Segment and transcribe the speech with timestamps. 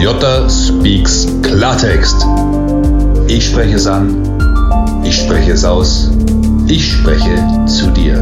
[0.00, 2.24] Jota Speaks Klartext.
[3.28, 6.10] Ich spreche es an, ich spreche es aus,
[6.66, 8.16] ich spreche zu dir.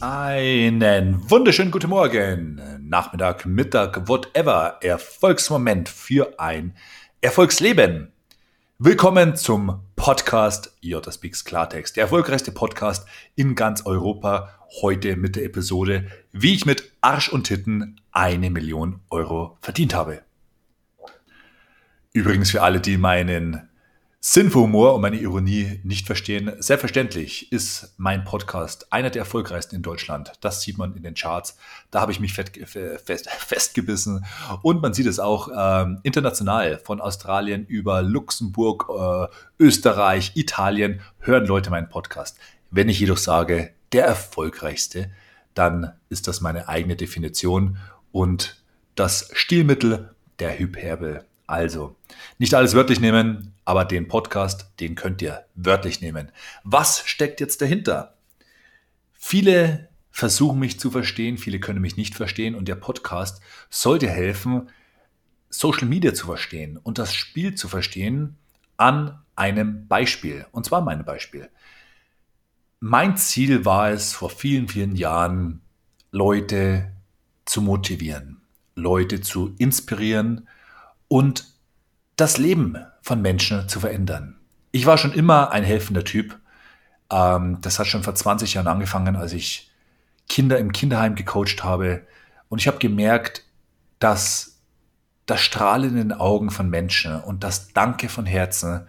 [0.00, 6.74] Einen wunderschönen guten Morgen, Nachmittag, Mittag, whatever, Erfolgsmoment für ein
[7.20, 8.10] Erfolgsleben.
[8.78, 13.06] Willkommen zum Podcast Jota Speaks Klartext, der erfolgreichste Podcast
[13.36, 14.61] in ganz Europa.
[14.80, 20.22] Heute mit der Episode, wie ich mit Arsch und Titten eine Million Euro verdient habe.
[22.14, 23.68] Übrigens für alle, die meinen
[24.24, 26.52] Sinn für Humor und meine Ironie nicht verstehen.
[26.58, 30.32] Selbstverständlich ist mein Podcast einer der erfolgreichsten in Deutschland.
[30.40, 31.58] Das sieht man in den Charts.
[31.90, 32.52] Da habe ich mich fest,
[33.04, 34.24] fest, festgebissen.
[34.62, 36.78] Und man sieht es auch ähm, international.
[36.78, 39.26] Von Australien über Luxemburg, äh,
[39.58, 42.38] Österreich, Italien hören Leute meinen Podcast.
[42.74, 45.10] Wenn ich jedoch sage, der erfolgreichste,
[45.52, 47.76] dann ist das meine eigene Definition
[48.12, 48.62] und
[48.94, 51.26] das Stilmittel der Hyperbel.
[51.46, 51.96] Also,
[52.38, 56.32] nicht alles wörtlich nehmen, aber den Podcast, den könnt ihr wörtlich nehmen.
[56.64, 58.14] Was steckt jetzt dahinter?
[59.12, 64.70] Viele versuchen mich zu verstehen, viele können mich nicht verstehen und der Podcast sollte helfen,
[65.50, 68.38] Social Media zu verstehen und das Spiel zu verstehen
[68.78, 70.46] an einem Beispiel.
[70.52, 71.50] Und zwar meinem Beispiel.
[72.84, 75.60] Mein Ziel war es vor vielen, vielen Jahren,
[76.10, 76.90] Leute
[77.44, 78.42] zu motivieren,
[78.74, 80.48] Leute zu inspirieren,
[81.06, 81.46] und
[82.16, 84.36] das Leben von Menschen zu verändern.
[84.72, 86.40] Ich war schon immer ein helfender Typ.
[87.08, 89.70] Ähm, das hat schon vor 20 Jahren angefangen, als ich
[90.28, 92.04] Kinder im Kinderheim gecoacht habe.
[92.48, 93.44] Und ich habe gemerkt,
[94.00, 94.60] dass
[95.26, 98.88] das Strahlen in den Augen von Menschen und das Danke von Herzen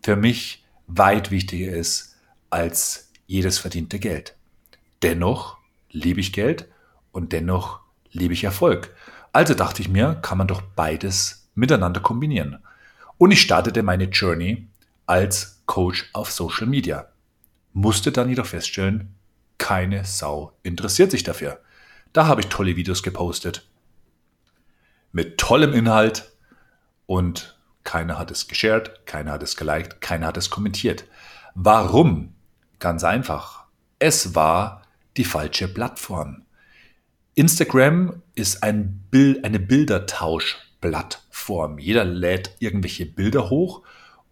[0.00, 2.14] für mich weit wichtiger ist
[2.48, 4.36] als jedes verdiente Geld.
[5.02, 5.58] Dennoch
[5.90, 6.68] liebe ich Geld
[7.12, 8.94] und dennoch liebe ich Erfolg.
[9.32, 12.58] Also dachte ich mir, kann man doch beides miteinander kombinieren.
[13.18, 14.68] Und ich startete meine Journey
[15.06, 17.08] als Coach auf Social Media.
[17.72, 19.14] Musste dann jedoch feststellen,
[19.58, 21.60] keine Sau interessiert sich dafür.
[22.12, 23.66] Da habe ich tolle Videos gepostet.
[25.12, 26.30] Mit tollem Inhalt
[27.06, 31.04] und keiner hat es geshared, keiner hat es geliked, keiner hat es kommentiert.
[31.54, 32.34] Warum?
[32.82, 33.64] Ganz einfach.
[34.00, 34.82] Es war
[35.16, 36.42] die falsche Plattform.
[37.36, 41.78] Instagram ist ein Bild, eine Bildertauschplattform.
[41.78, 43.82] Jeder lädt irgendwelche Bilder hoch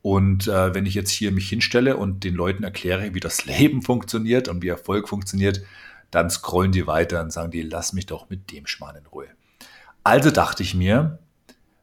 [0.03, 3.83] und äh, wenn ich jetzt hier mich hinstelle und den Leuten erkläre, wie das Leben
[3.83, 5.63] funktioniert und wie Erfolg funktioniert,
[6.11, 9.29] dann scrollen die weiter und sagen die, lass mich doch mit dem Schmarrn in Ruhe.
[10.03, 11.21] Also dachte ich mir,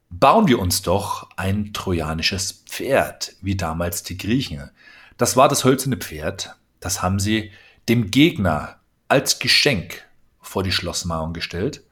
[0.09, 4.69] bauen wir uns doch ein trojanisches Pferd, wie damals die Griechen.
[5.17, 7.51] Das war das hölzerne Pferd, das haben sie
[7.89, 10.05] dem Gegner als Geschenk
[10.41, 11.83] vor die Schlossmauern gestellt.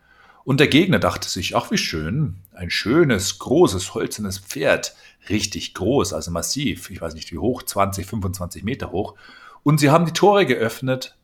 [0.44, 4.96] Und der Gegner dachte sich, ach wie schön, ein schönes, großes, holzenes Pferd,
[5.28, 9.16] richtig groß, also massiv, ich weiß nicht wie hoch, 20, 25 Meter hoch.
[9.64, 11.18] Und sie haben die Tore geöffnet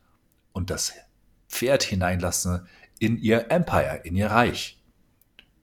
[0.52, 0.92] und das
[1.48, 2.66] Pferd hineinlassen
[2.98, 4.80] in ihr Empire, in ihr Reich.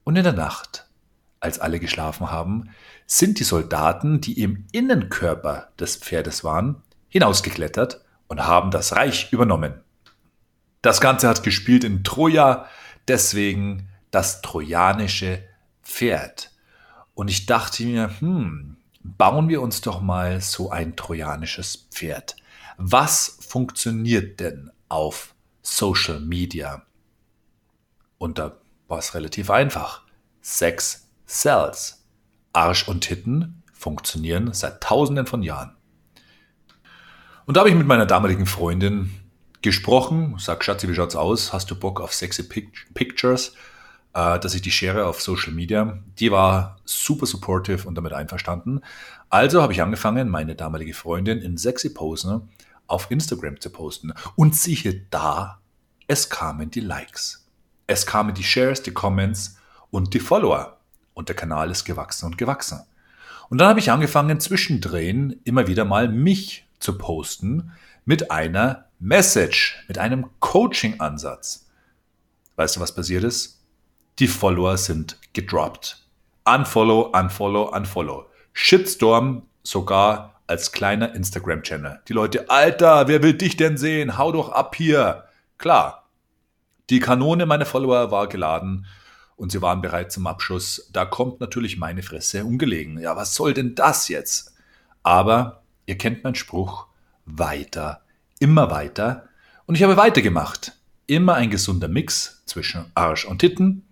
[0.04, 0.89] Und in der Nacht,
[1.40, 2.70] als alle geschlafen haben,
[3.06, 9.80] sind die Soldaten, die im Innenkörper des Pferdes waren, hinausgeklettert und haben das Reich übernommen.
[10.82, 12.66] Das Ganze hat gespielt in Troja,
[13.08, 15.42] deswegen das trojanische
[15.82, 16.52] Pferd.
[17.14, 22.36] Und ich dachte mir, hm, bauen wir uns doch mal so ein trojanisches Pferd.
[22.76, 26.82] Was funktioniert denn auf Social Media?
[28.18, 28.56] Und da
[28.88, 30.02] war es relativ einfach.
[30.40, 32.04] Sex sells.
[32.52, 35.76] Arsch und Titten funktionieren seit tausenden von Jahren.
[37.46, 39.10] Und da habe ich mit meiner damaligen Freundin
[39.62, 40.36] gesprochen.
[40.38, 41.52] Sag, Schatzi, wie schaut's aus?
[41.52, 43.54] Hast du Bock auf sexy Pictures?
[44.12, 46.00] Äh, dass ich die share auf Social Media.
[46.18, 48.80] Die war super supportive und damit einverstanden.
[49.28, 52.48] Also habe ich angefangen, meine damalige Freundin in sexy Posen
[52.88, 54.12] auf Instagram zu posten.
[54.34, 55.60] Und siehe da,
[56.08, 57.48] es kamen die Likes.
[57.86, 59.56] Es kamen die Shares, die Comments
[59.90, 60.79] und die Follower.
[61.20, 62.80] Und der Kanal ist gewachsen und gewachsen.
[63.50, 67.72] Und dann habe ich angefangen, zwischendrin immer wieder mal mich zu posten
[68.06, 71.68] mit einer Message, mit einem Coaching-Ansatz.
[72.56, 73.60] Weißt du, was passiert ist?
[74.18, 76.02] Die Follower sind gedroppt.
[76.46, 78.24] Unfollow, unfollow, unfollow.
[78.54, 82.00] Shitstorm sogar als kleiner Instagram-Channel.
[82.08, 84.16] Die Leute, Alter, wer will dich denn sehen?
[84.16, 85.24] Hau doch ab hier.
[85.58, 86.08] Klar,
[86.88, 88.86] die Kanone meiner Follower war geladen
[89.40, 90.88] und sie waren bereit zum Abschuss.
[90.92, 93.00] Da kommt natürlich meine Fresse ungelegen.
[93.00, 94.54] Ja, was soll denn das jetzt?
[95.02, 96.86] Aber ihr kennt meinen Spruch,
[97.24, 98.02] weiter
[98.40, 99.28] immer weiter
[99.66, 100.72] und ich habe weitergemacht.
[101.06, 103.84] immer ein gesunder Mix zwischen Arsch und Titten.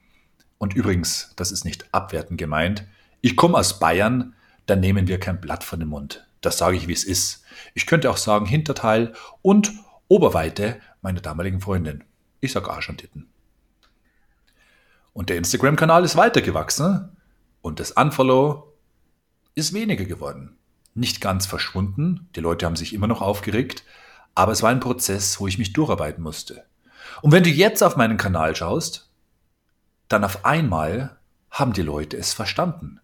[0.58, 2.84] Und übrigens, das ist nicht abwertend gemeint.
[3.20, 4.34] Ich komme aus Bayern,
[4.66, 6.24] da nehmen wir kein Blatt von dem Mund.
[6.42, 7.44] Das sage ich, wie es ist.
[7.74, 9.72] Ich könnte auch sagen Hinterteil und
[10.06, 12.04] Oberweite meiner damaligen Freundin.
[12.40, 13.28] Ich sage Arsch und Titten.
[15.18, 17.08] Und der Instagram-Kanal ist weitergewachsen
[17.60, 18.72] und das Unfollow
[19.56, 20.56] ist weniger geworden.
[20.94, 23.82] Nicht ganz verschwunden, die Leute haben sich immer noch aufgeregt,
[24.36, 26.62] aber es war ein Prozess, wo ich mich durcharbeiten musste.
[27.20, 29.10] Und wenn du jetzt auf meinen Kanal schaust,
[30.06, 31.16] dann auf einmal
[31.50, 33.00] haben die Leute es verstanden.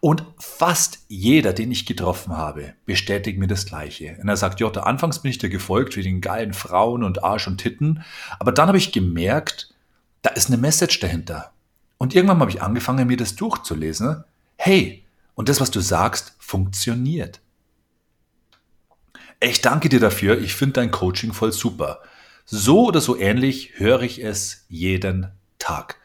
[0.00, 4.18] Und fast jeder, den ich getroffen habe, bestätigt mir das Gleiche.
[4.20, 7.46] Und er sagt, Jota, anfangs bin ich dir gefolgt wie den geilen Frauen und Arsch
[7.46, 8.04] und Titten,
[8.38, 9.72] aber dann habe ich gemerkt,
[10.28, 11.52] da ist eine Message dahinter.
[11.96, 14.24] Und irgendwann habe ich angefangen, mir das durchzulesen.
[14.56, 17.40] Hey, und das, was du sagst, funktioniert.
[19.40, 20.38] Ich danke dir dafür.
[20.38, 22.00] Ich finde dein Coaching voll super.
[22.44, 25.96] So oder so ähnlich höre ich es jeden Tag.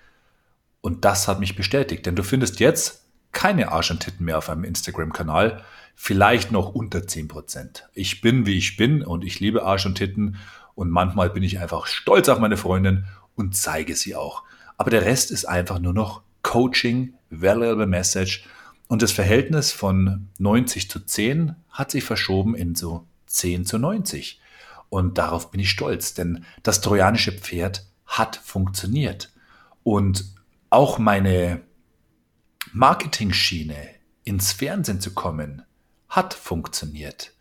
[0.80, 4.50] Und das hat mich bestätigt, denn du findest jetzt keine Arsch und Titten mehr auf
[4.50, 5.64] einem Instagram-Kanal,
[5.96, 7.84] vielleicht noch unter 10%.
[7.94, 10.38] Ich bin, wie ich bin und ich liebe Arsch und Titten
[10.76, 13.06] und manchmal bin ich einfach stolz auf meine Freundin
[13.36, 14.44] und zeige sie auch.
[14.78, 18.46] Aber der Rest ist einfach nur noch Coaching, Valuable Message
[18.88, 24.40] und das Verhältnis von 90 zu 10 hat sich verschoben in so 10 zu 90.
[24.90, 29.34] Und darauf bin ich stolz, denn das trojanische Pferd hat funktioniert.
[29.82, 30.26] Und
[30.70, 31.62] auch meine
[32.74, 33.90] Marketing-Schiene
[34.24, 35.64] ins Fernsehen zu kommen,
[36.10, 37.34] hat funktioniert.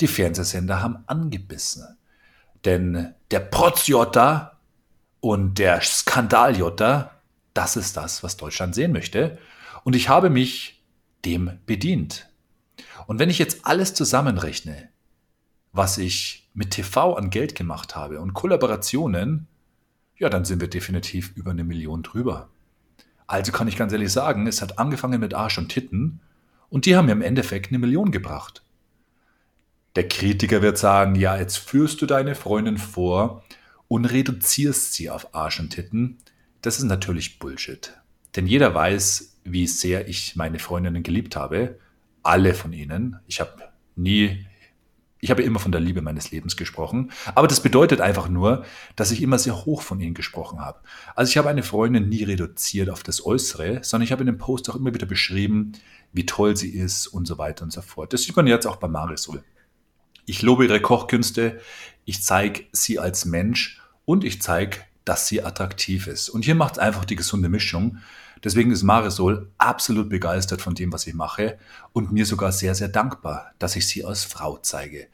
[0.00, 1.96] Die Fernsehsender haben angebissen.
[2.64, 4.49] Denn der Protzjotter
[5.20, 7.20] und der Skandaljotter,
[7.54, 9.38] das ist das, was Deutschland sehen möchte.
[9.84, 10.82] Und ich habe mich
[11.24, 12.28] dem bedient.
[13.06, 14.88] Und wenn ich jetzt alles zusammenrechne,
[15.72, 19.46] was ich mit TV an Geld gemacht habe und Kollaborationen,
[20.16, 22.48] ja, dann sind wir definitiv über eine Million drüber.
[23.26, 26.20] Also kann ich ganz ehrlich sagen, es hat angefangen mit Arsch und Titten
[26.68, 28.62] und die haben mir im Endeffekt eine Million gebracht.
[29.96, 33.44] Der Kritiker wird sagen, ja, jetzt führst du deine Freundin vor
[33.90, 36.18] und reduzierst sie auf Arsch und Titten.
[36.62, 37.92] Das ist natürlich Bullshit.
[38.36, 41.80] Denn jeder weiß, wie sehr ich meine Freundinnen geliebt habe.
[42.22, 43.18] Alle von ihnen.
[43.26, 44.46] Ich habe nie
[45.22, 48.64] ich habe immer von der Liebe meines Lebens gesprochen, aber das bedeutet einfach nur,
[48.96, 50.80] dass ich immer sehr hoch von ihnen gesprochen habe.
[51.14, 54.38] Also ich habe eine Freundin nie reduziert auf das Äußere, sondern ich habe in dem
[54.38, 55.72] Post auch immer wieder beschrieben,
[56.14, 58.14] wie toll sie ist und so weiter und so fort.
[58.14, 59.44] Das sieht man jetzt auch bei Marisol.
[60.24, 61.60] Ich lobe ihre Kochkünste,
[62.06, 63.79] ich zeige sie als Mensch
[64.10, 66.30] und ich zeige, dass sie attraktiv ist.
[66.30, 67.98] Und hier macht es einfach die gesunde Mischung.
[68.42, 71.58] Deswegen ist Marisol absolut begeistert von dem, was ich mache
[71.92, 75.06] und mir sogar sehr, sehr dankbar, dass ich sie als Frau zeige.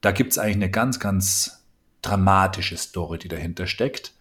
[0.00, 1.66] Da gibt es eigentlich eine ganz, ganz
[2.00, 4.14] dramatische Story, die dahinter steckt.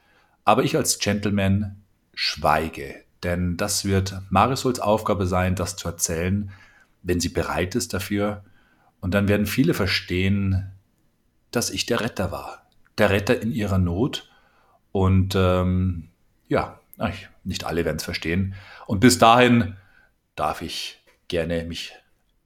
[0.43, 1.81] Aber ich als Gentleman
[2.13, 6.51] schweige, denn das wird Marisols Aufgabe sein, das zu erzählen,
[7.03, 8.43] wenn sie bereit ist dafür.
[8.99, 10.73] Und dann werden viele verstehen,
[11.51, 12.58] dass ich der Retter war.
[12.99, 14.29] Der Retter in ihrer Not.
[14.91, 16.09] Und ähm,
[16.47, 16.79] ja,
[17.43, 18.55] nicht alle werden es verstehen.
[18.85, 19.75] Und bis dahin
[20.35, 21.93] darf ich gerne mich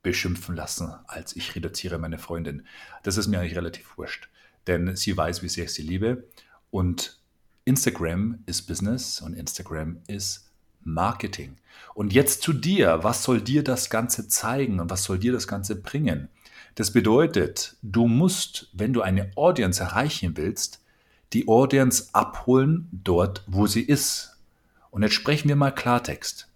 [0.03, 2.65] beschimpfen lassen, als ich reduziere meine Freundin.
[3.03, 4.29] Das ist mir eigentlich relativ wurscht,
[4.67, 6.27] denn sie weiß, wie sehr ich sie liebe.
[6.69, 7.19] Und
[7.65, 10.49] Instagram ist Business und Instagram ist
[10.83, 11.55] Marketing.
[11.93, 12.99] Und jetzt zu dir.
[13.03, 16.29] Was soll dir das Ganze zeigen und was soll dir das Ganze bringen?
[16.75, 20.81] Das bedeutet, du musst, wenn du eine Audience erreichen willst,
[21.33, 24.37] die Audience abholen dort, wo sie ist.
[24.89, 26.47] Und jetzt sprechen wir mal Klartext.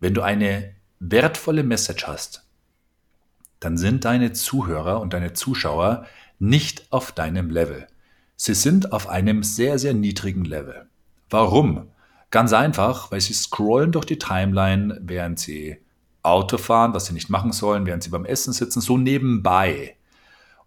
[0.00, 2.44] Wenn du eine wertvolle Message hast,
[3.60, 6.06] dann sind deine Zuhörer und deine Zuschauer
[6.40, 7.86] nicht auf deinem Level.
[8.36, 10.88] Sie sind auf einem sehr, sehr niedrigen Level.
[11.30, 11.88] Warum?
[12.30, 15.78] Ganz einfach, weil sie scrollen durch die Timeline, während sie
[16.22, 19.96] Auto fahren, was sie nicht machen sollen, während sie beim Essen sitzen, so nebenbei.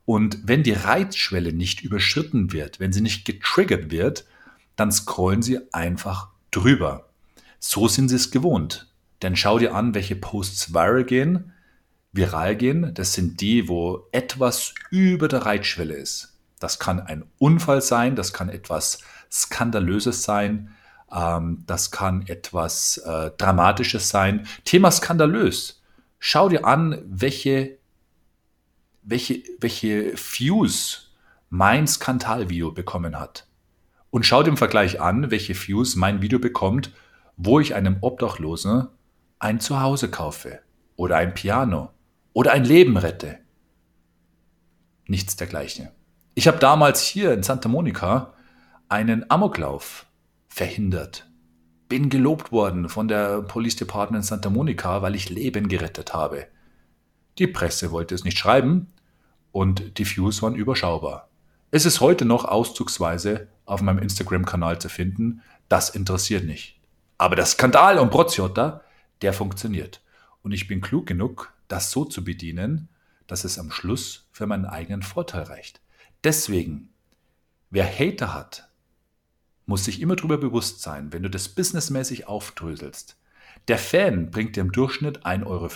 [0.05, 4.25] Und wenn die Reizschwelle nicht überschritten wird, wenn sie nicht getriggert wird,
[4.75, 7.09] dann scrollen sie einfach drüber.
[7.59, 8.91] So sind sie es gewohnt.
[9.21, 11.53] Denn schau dir an, welche Posts viral gehen,
[12.11, 12.93] viral gehen.
[12.93, 16.37] Das sind die, wo etwas über der Reitschwelle ist.
[16.59, 18.99] Das kann ein Unfall sein, das kann etwas
[19.31, 20.74] Skandalöses sein,
[21.11, 24.47] ähm, das kann etwas äh, Dramatisches sein.
[24.63, 25.81] Thema skandalös.
[26.19, 27.77] Schau dir an, welche,
[29.03, 31.13] welche, welche Views
[31.49, 33.47] mein Skandalvideo bekommen hat.
[34.09, 36.91] Und schau dir im Vergleich an, welche Views mein Video bekommt,
[37.37, 38.87] wo ich einem Obdachlosen
[39.39, 40.59] ein Zuhause kaufe
[40.95, 41.91] oder ein Piano
[42.33, 43.39] oder ein Leben rette.
[45.07, 45.89] Nichts dergleichen.
[46.33, 48.33] Ich habe damals hier in Santa Monica
[48.89, 50.05] einen Amoklauf
[50.55, 51.29] verhindert.
[51.89, 56.47] Bin gelobt worden von der Police Department Santa Monica, weil ich Leben gerettet habe.
[57.37, 58.87] Die Presse wollte es nicht schreiben
[59.51, 61.27] und die Views waren überschaubar.
[61.71, 65.41] Es ist heute noch auszugsweise auf meinem Instagram-Kanal zu finden.
[65.67, 66.79] Das interessiert nicht.
[67.17, 68.79] Aber der Skandal um Broziotta,
[69.21, 70.01] der funktioniert.
[70.41, 72.87] Und ich bin klug genug, das so zu bedienen,
[73.27, 75.81] dass es am Schluss für meinen eigenen Vorteil reicht.
[76.23, 76.93] Deswegen,
[77.71, 78.64] wer Hater hat,
[79.65, 83.17] muss sich immer darüber bewusst sein, wenn du das businessmäßig aufdröselst.
[83.67, 85.69] Der Fan bringt dir im Durchschnitt 1,50 Euro,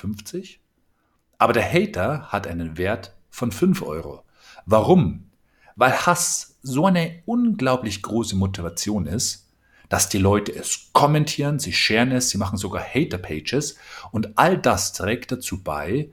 [1.38, 4.24] aber der Hater hat einen Wert von 5 Euro.
[4.66, 5.32] Warum?
[5.76, 9.48] Weil Hass so eine unglaublich große Motivation ist,
[9.88, 13.78] dass die Leute es kommentieren, sie scheren es, sie machen sogar Hater-Pages
[14.12, 16.12] und all das trägt dazu bei,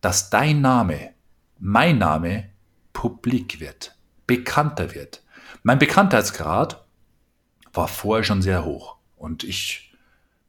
[0.00, 1.10] dass dein Name,
[1.58, 2.50] mein Name,
[2.92, 5.22] publik wird, bekannter wird.
[5.62, 6.85] Mein Bekanntheitsgrad
[7.76, 9.92] war vorher schon sehr hoch und ich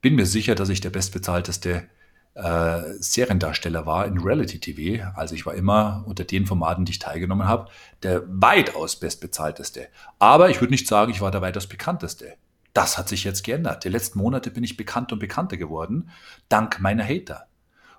[0.02, 1.88] bin mir sicher, dass ich der bestbezahlteste
[2.36, 5.12] äh, Seriendarsteller war in Reality TV.
[5.16, 7.70] Also ich war immer unter den Formaten, die ich teilgenommen habe,
[8.04, 9.88] der weitaus bestbezahlteste.
[10.20, 12.36] Aber ich würde nicht sagen, ich war der weitaus bekannteste.
[12.74, 13.84] Das hat sich jetzt geändert.
[13.84, 16.12] Die letzten Monate bin ich bekannt und bekannter geworden,
[16.48, 17.48] dank meiner Hater.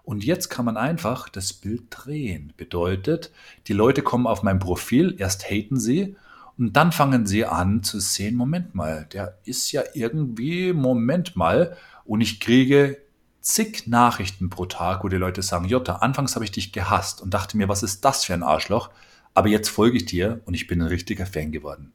[0.04, 2.52] Und jetzt kann man einfach das Bild drehen.
[2.56, 3.32] Bedeutet,
[3.66, 6.16] die Leute kommen auf mein Profil, erst haten sie
[6.58, 11.76] und dann fangen sie an zu sehen, Moment mal, der ist ja irgendwie, Moment mal,
[12.04, 12.98] und ich kriege
[13.40, 17.32] zig Nachrichten pro Tag, wo die Leute sagen, Jutta, anfangs habe ich dich gehasst und
[17.32, 18.90] dachte mir, was ist das für ein Arschloch,
[19.34, 21.92] aber jetzt folge ich dir und ich bin ein richtiger Fan geworden.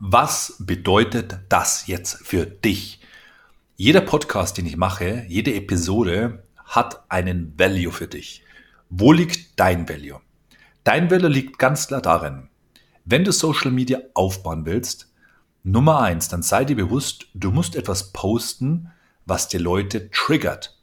[0.00, 3.00] Was bedeutet das jetzt für dich?
[3.76, 8.42] Jeder Podcast, den ich mache, jede Episode hat einen Value für dich.
[8.90, 10.20] Wo liegt dein Value?
[10.82, 12.48] Dein Value liegt ganz klar darin,
[13.04, 15.12] wenn du Social Media aufbauen willst,
[15.62, 18.90] Nummer eins, dann sei dir bewusst, du musst etwas posten,
[19.24, 20.78] was die Leute triggert,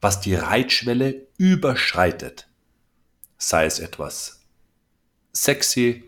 [0.00, 2.48] was die Reitschwelle überschreitet.
[3.36, 4.36] Sei es etwas
[5.36, 6.04] sexy,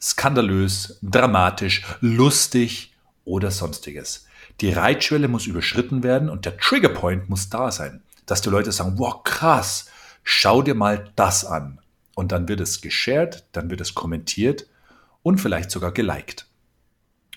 [0.00, 4.26] skandalös, dramatisch, lustig oder sonstiges.
[4.60, 8.98] Die Reitschwelle muss überschritten werden und der Triggerpoint muss da sein, dass die Leute sagen,
[8.98, 9.86] wow, krass,
[10.22, 11.80] schau dir mal das an.
[12.20, 14.66] Und dann wird es geshared, dann wird es kommentiert
[15.22, 16.46] und vielleicht sogar geliked.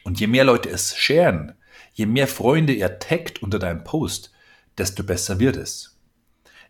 [0.03, 1.53] Und je mehr Leute es sharen,
[1.93, 4.33] je mehr Freunde ihr taggt unter deinem Post,
[4.77, 5.97] desto besser wird es.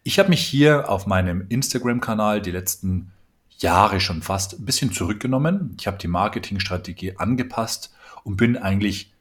[0.03, 3.11] Ich habe mich hier auf meinem Instagram-Kanal die letzten
[3.57, 5.75] Jahre schon fast ein bisschen zurückgenommen.
[5.79, 9.11] Ich habe die Marketingstrategie angepasst und bin eigentlich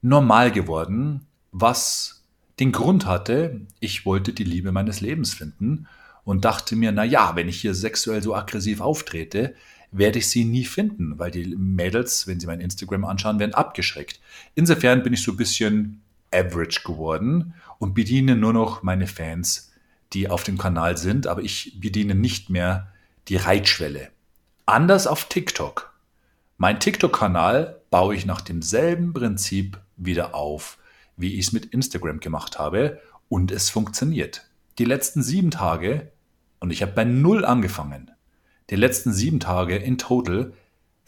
[0.00, 2.24] normal geworden, was
[2.58, 5.86] den Grund hatte, ich wollte die Liebe meines Lebens finden
[6.24, 9.54] und dachte mir, na ja, wenn ich hier sexuell so aggressiv auftrete,
[9.90, 14.20] werde ich sie nie finden, weil die Mädels, wenn sie mein Instagram anschauen, werden abgeschreckt.
[14.54, 16.02] Insofern bin ich so ein bisschen
[16.32, 19.72] average geworden und bediene nur noch meine Fans,
[20.12, 22.88] die auf dem Kanal sind, aber ich bediene nicht mehr
[23.28, 24.08] die Reitschwelle.
[24.64, 25.92] Anders auf TikTok.
[26.56, 30.78] Mein TikTok-Kanal baue ich nach demselben Prinzip wieder auf,
[31.16, 34.46] wie ich es mit Instagram gemacht habe und es funktioniert.
[34.78, 36.11] Die letzten sieben Tage,
[36.62, 38.12] und ich habe bei Null angefangen,
[38.70, 40.52] die letzten sieben Tage in total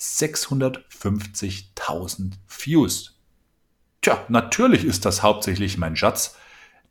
[0.00, 3.20] 650.000 Views.
[4.02, 6.36] Tja, natürlich ist das hauptsächlich mein Schatz,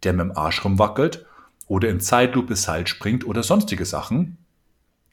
[0.03, 1.25] der mit dem Arsch rumwackelt
[1.67, 4.37] oder in Zeitlupe Seil springt oder sonstige Sachen.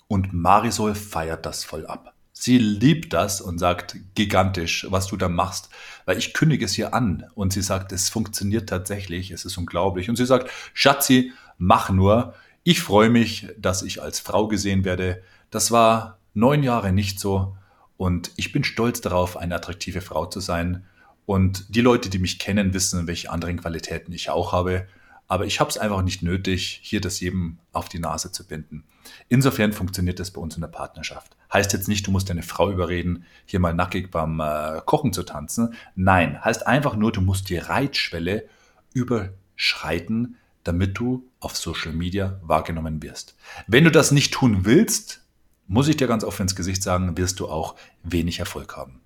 [0.07, 2.15] Und Marisol feiert das voll ab.
[2.33, 5.71] Sie liebt das und sagt gigantisch, was du da machst,
[6.05, 10.09] weil ich kündige es hier an und sie sagt, es funktioniert tatsächlich, es ist unglaublich
[10.09, 12.35] und sie sagt, Schatzi, mach nur.
[12.63, 15.23] Ich freue mich, dass ich als Frau gesehen werde.
[15.51, 17.57] Das war neun Jahre nicht so
[17.97, 20.85] und ich bin stolz darauf, eine attraktive Frau zu sein.
[21.27, 24.87] Und die Leute, die mich kennen, wissen, welche anderen Qualitäten ich auch habe.
[25.29, 28.85] Aber ich habe es einfach nicht nötig, hier das jedem auf die Nase zu binden.
[29.29, 31.37] Insofern funktioniert das bei uns in der Partnerschaft.
[31.53, 35.23] Heißt jetzt nicht, du musst deine Frau überreden, hier mal nackig beim äh, Kochen zu
[35.23, 35.75] tanzen.
[35.95, 38.49] Nein, heißt einfach nur, du musst die Reitschwelle
[38.93, 43.35] überschreiten, damit du auf Social Media wahrgenommen wirst.
[43.67, 45.25] Wenn du das nicht tun willst,
[45.67, 49.01] muss ich dir ganz offen ins Gesicht sagen, wirst du auch wenig Erfolg haben.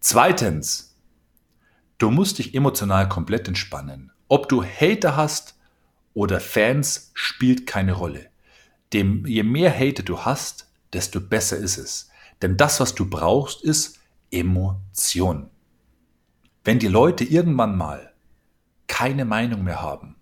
[0.00, 0.96] Zweitens,
[1.98, 4.12] du musst dich emotional komplett entspannen.
[4.28, 5.56] Ob du Hater hast
[6.14, 8.26] oder Fans, spielt keine Rolle.
[8.92, 12.10] Dem, je mehr Hater du hast, desto besser ist es.
[12.40, 13.98] Denn das, was du brauchst, ist
[14.30, 15.50] Emotion.
[16.64, 18.12] Wenn die Leute irgendwann mal
[18.86, 20.17] keine Meinung mehr haben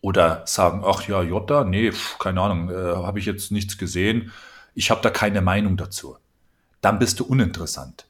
[0.00, 4.32] oder sagen, ach ja, Jota, nee, pf, keine Ahnung, äh, habe ich jetzt nichts gesehen,
[4.74, 6.16] ich habe da keine Meinung dazu,
[6.80, 8.06] dann bist du uninteressant.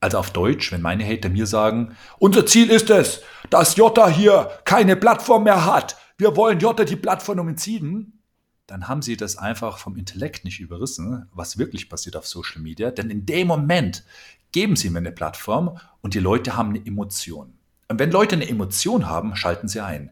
[0.00, 4.50] Also auf Deutsch, wenn meine Hater mir sagen, unser Ziel ist es, dass Jota hier
[4.64, 5.96] keine Plattform mehr hat.
[6.18, 8.20] Wir wollen Jota die Plattform entziehen.
[8.68, 12.90] Dann haben sie das einfach vom Intellekt nicht überrissen, was wirklich passiert auf Social Media.
[12.90, 14.04] Denn in dem Moment
[14.52, 17.54] geben sie mir eine Plattform und die Leute haben eine Emotion.
[17.88, 20.10] Und wenn Leute eine Emotion haben, schalten sie ein.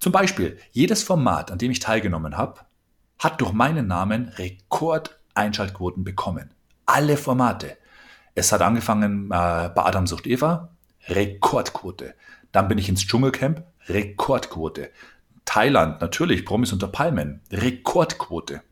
[0.00, 2.60] Zum Beispiel, jedes Format, an dem ich teilgenommen habe,
[3.18, 6.54] hat durch meinen Namen Rekordeinschaltquoten bekommen.
[6.86, 7.76] Alle Formate.
[8.34, 10.70] Es hat angefangen äh, bei Adam sucht Eva,
[11.06, 12.14] Rekordquote.
[12.50, 14.90] Dann bin ich ins Dschungelcamp, Rekordquote.
[15.44, 18.62] Thailand, natürlich, Promis unter Palmen, Rekordquote.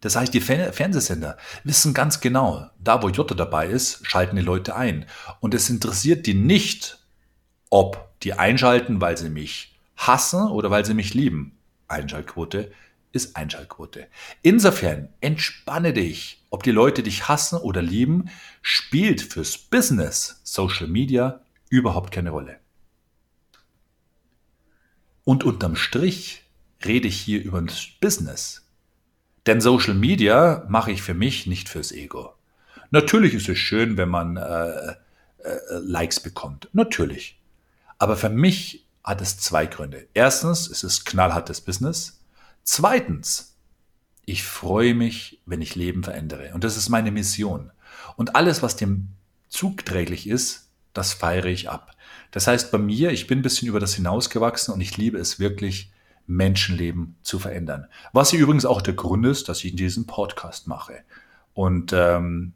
[0.00, 4.76] Das heißt, die Fernsehsender wissen ganz genau, da wo Jutta dabei ist, schalten die Leute
[4.76, 5.06] ein.
[5.40, 7.04] Und es interessiert die nicht,
[7.68, 11.56] ob die einschalten, weil sie mich hassen oder weil sie mich lieben.
[11.88, 12.70] Einschaltquote
[13.12, 14.06] ist Einschaltquote.
[14.42, 18.30] Insofern entspanne dich, ob die Leute dich hassen oder lieben,
[18.62, 22.58] spielt fürs Business Social Media überhaupt keine Rolle.
[25.24, 26.44] Und unterm Strich
[26.84, 28.66] rede ich hier über das Business.
[29.46, 32.34] Denn Social Media mache ich für mich, nicht fürs Ego.
[32.90, 34.94] Natürlich ist es schön, wenn man äh, äh,
[35.70, 36.68] Likes bekommt.
[36.72, 37.37] Natürlich.
[37.98, 40.06] Aber für mich hat es zwei Gründe.
[40.14, 42.20] Erstens ist es knallhartes Business.
[42.62, 43.56] Zweitens,
[44.24, 46.52] ich freue mich, wenn ich Leben verändere.
[46.54, 47.70] Und das ist meine Mission.
[48.16, 49.08] Und alles, was dem
[49.48, 51.96] zugträglich ist, das feiere ich ab.
[52.30, 55.38] Das heißt, bei mir, ich bin ein bisschen über das hinausgewachsen und ich liebe es
[55.40, 55.92] wirklich,
[56.26, 57.86] Menschenleben zu verändern.
[58.12, 61.00] Was hier übrigens auch der Grund ist, dass ich diesen Podcast mache.
[61.54, 62.52] Und ähm,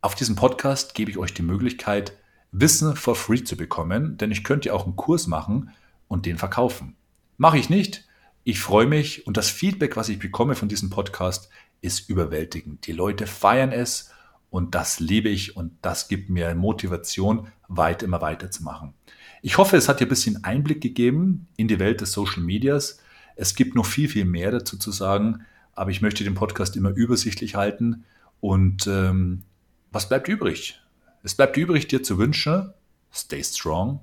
[0.00, 2.16] auf diesem Podcast gebe ich euch die Möglichkeit,
[2.52, 5.70] Wissen for free zu bekommen, denn ich könnte ja auch einen Kurs machen
[6.06, 6.96] und den verkaufen.
[7.38, 8.06] Mache ich nicht.
[8.44, 11.48] Ich freue mich und das Feedback, was ich bekomme von diesem Podcast,
[11.80, 12.86] ist überwältigend.
[12.86, 14.10] Die Leute feiern es
[14.50, 18.92] und das liebe ich und das gibt mir Motivation, weit immer weiterzumachen.
[19.40, 22.98] Ich hoffe, es hat dir ein bisschen Einblick gegeben in die Welt des Social Medias.
[23.34, 26.90] Es gibt noch viel, viel mehr dazu zu sagen, aber ich möchte den Podcast immer
[26.90, 28.04] übersichtlich halten.
[28.40, 29.44] Und ähm,
[29.90, 30.81] was bleibt übrig?
[31.24, 32.72] Es bleibt übrig, dir zu wünschen,
[33.14, 34.00] stay strong,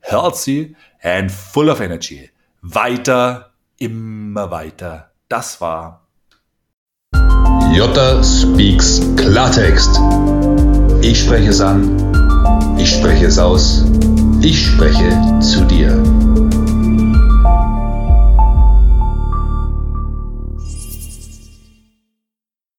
[0.00, 2.30] healthy and full of energy.
[2.60, 5.10] Weiter, immer weiter.
[5.28, 6.06] Das war
[7.72, 9.98] Jota Speaks Klartext.
[11.00, 13.86] Ich spreche es an, ich spreche es aus,
[14.42, 16.17] ich spreche zu dir.